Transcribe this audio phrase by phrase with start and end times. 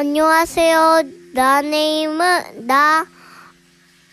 [0.00, 1.02] 안녕하세요.
[1.34, 3.04] 나 네임은 나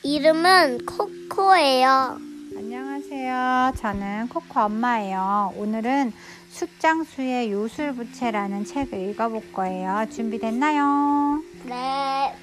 [0.03, 2.17] 이름은 코코예요.
[2.57, 3.71] 안녕하세요.
[3.77, 5.53] 저는 코코 엄마예요.
[5.55, 6.11] 오늘은
[6.49, 10.05] 숫장수의 요술부채라는 책을 읽어볼 거예요.
[10.11, 11.41] 준비됐나요?
[11.63, 12.35] 네.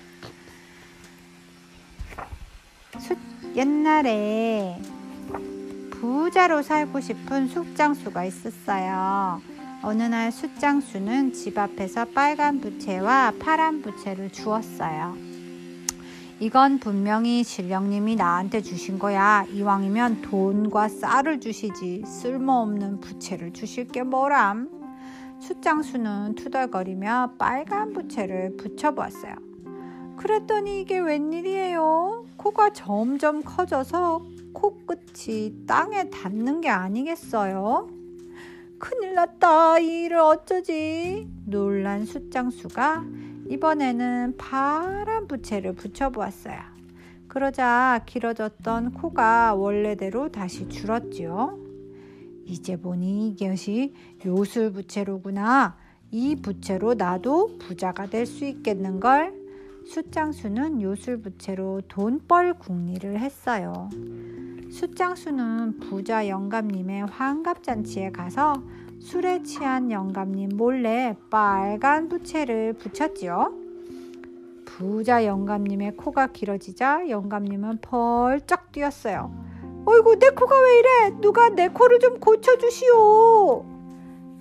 [2.99, 3.19] 숫,
[3.55, 4.80] 옛날에
[5.91, 9.54] 부자로 살고 싶은 숫장수가 있었어요.
[9.84, 15.15] 어느 날 숫장수는 집 앞에서 빨간 부채와 파란 부채를 주었어요.
[16.41, 19.45] 이건 분명히 신령님이 나한테 주신 거야.
[19.52, 24.70] 이왕이면 돈과 쌀을 주시지 쓸모없는 부채를 주실 게 뭐람.
[25.41, 29.35] 숫장수는 투덜거리며 빨간 부채를 붙여보았어요.
[30.16, 32.24] 그랬더니 이게 웬일이에요?
[32.38, 34.24] 코가 점점 커져서
[34.55, 38.04] 코끝이 땅에 닿는 게 아니겠어요?
[38.85, 39.79] 큰일 났다.
[39.79, 41.27] 이 일을 어쩌지?
[41.46, 43.04] 놀란 숫장수가
[43.49, 46.59] 이번에는 파란 부채를 붙여보았어요.
[47.27, 51.59] 그러자 길어졌던 코가 원래대로 다시 줄었지요.
[52.45, 53.95] 이제 보니 이것이
[54.27, 55.79] 요술 부채로구나.
[56.10, 59.43] 이 부채로 나도 부자가 될 수 있겠는걸?
[59.87, 63.88] 숫장수는 요술 부채로 돈벌 궁리를 했어요.
[64.71, 68.62] 숫장수는 부자 영감님의 환갑잔치에 가서
[68.99, 73.55] 술에 취한 영감님 몰래 빨간 부채를 붙였지요.
[74.65, 79.32] 부자 영감님의 코가 길어지자 영감님은 벌쩍 뛰었어요.
[79.87, 81.21] 어이구 내 코가 왜 이래?
[81.21, 83.65] 누가 내 코를 좀 고쳐주시오.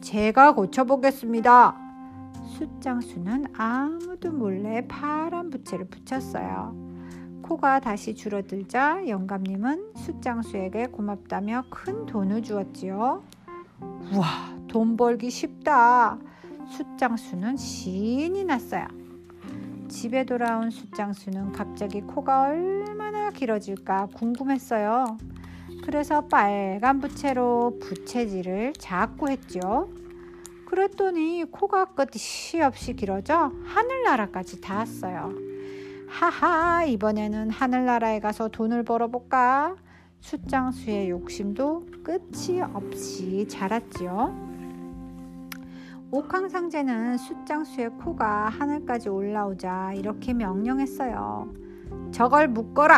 [0.01, 1.82] 제가 고쳐보겠습니다.
[2.53, 6.75] 숫장수는 아무도 몰래 파란 부채를 붙였어요.
[7.41, 13.23] 코가 다시 줄어들자 영감님은 숫장수에게 고맙다며 큰 돈을 주었지요.
[13.81, 14.27] 우와,
[14.67, 16.17] 돈 벌기 쉽다.
[16.69, 18.87] 숫장수는 신이 났어요.
[19.89, 25.17] 집에 돌아온 숫장수는 갑자기 코가 얼마나 길어질까 궁금했어요.
[25.83, 29.89] 그래서 빨간 부채로 부채질을 자꾸 했죠.
[30.73, 35.31] 그랬더니 코가 끝이 없이 길어져 하늘나라까지 닿았어요.
[36.07, 39.75] 하하, 이번에는 하늘나라에 가서 돈을 벌어볼까?
[40.21, 44.33] 숫장수의 욕심도 끝이 없이 자랐지요.
[46.09, 51.53] 옥황상제는 숫장수의 코가 하늘까지 올라오자 이렇게 명령했어요.
[52.11, 52.97] 저걸 묶어라!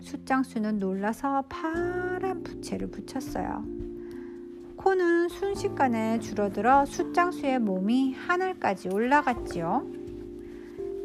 [0.00, 3.89] 숫장수는 놀라서 파란 부채를 붙였어요.
[4.80, 9.86] 코는 순식간에 줄어들어 숫장수의 몸이 하늘까지 올라갔지요.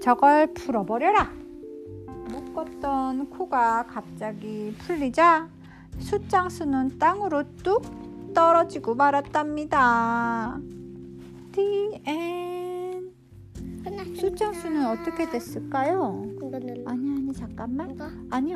[0.01, 1.29] 저걸 풀어버려라!
[2.29, 5.49] 묶었던 코가 갑자기 풀리자
[5.99, 7.83] 숫장수는 땅으로 뚝
[8.33, 10.57] 떨어지고 말았답니다.
[11.51, 13.13] The end.
[14.15, 16.23] 숫장수는 어떻게 됐을까요?
[16.85, 17.97] 아니 아니 잠깐만.
[18.29, 18.55] 아니요.